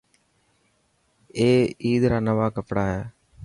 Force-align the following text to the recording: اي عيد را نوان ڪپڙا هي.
اي 1.37 1.49
عيد 1.83 2.03
را 2.11 2.19
نوان 2.27 2.49
ڪپڙا 2.55 2.83
هي. 2.93 3.01